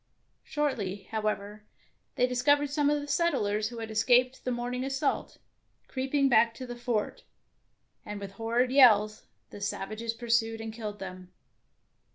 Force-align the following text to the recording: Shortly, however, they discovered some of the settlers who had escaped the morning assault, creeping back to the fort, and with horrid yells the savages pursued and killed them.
Shortly, 0.43 1.03
however, 1.11 1.61
they 2.15 2.25
discovered 2.25 2.71
some 2.71 2.89
of 2.89 2.99
the 2.99 3.07
settlers 3.07 3.69
who 3.69 3.77
had 3.77 3.91
escaped 3.91 4.43
the 4.43 4.51
morning 4.51 4.83
assault, 4.83 5.37
creeping 5.87 6.27
back 6.27 6.55
to 6.55 6.65
the 6.65 6.75
fort, 6.75 7.23
and 8.03 8.19
with 8.19 8.31
horrid 8.31 8.71
yells 8.71 9.27
the 9.51 9.61
savages 9.61 10.15
pursued 10.15 10.59
and 10.59 10.73
killed 10.73 10.97
them. 10.97 11.31